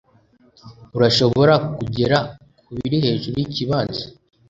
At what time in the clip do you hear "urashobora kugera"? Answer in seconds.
0.97-2.17